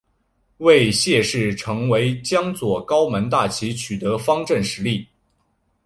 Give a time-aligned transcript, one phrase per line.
[0.57, 5.07] 为谢氏成为江左高门大族取得方镇实力。